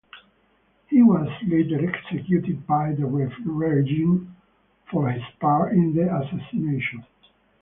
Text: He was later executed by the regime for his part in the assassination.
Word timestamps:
He 0.87 1.03
was 1.03 1.27
later 1.47 1.79
executed 1.87 2.65
by 2.65 2.93
the 2.93 3.05
regime 3.05 4.35
for 4.89 5.07
his 5.11 5.21
part 5.39 5.73
in 5.73 5.93
the 5.93 6.11
assassination. 6.11 7.05